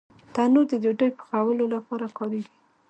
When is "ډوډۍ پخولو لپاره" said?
0.83-2.05